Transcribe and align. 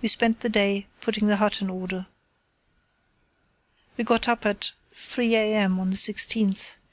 We 0.00 0.06
spent 0.06 0.38
the 0.42 0.48
day 0.48 0.86
putting 1.00 1.26
the 1.26 1.38
hut 1.38 1.60
in 1.60 1.68
order. 1.70 2.06
We 3.96 4.04
got 4.04 4.28
up 4.28 4.46
at 4.46 4.70
3 4.94 5.34
a.m. 5.34 5.80
on 5.80 5.90
the 5.90 5.96
16th. 5.96 6.76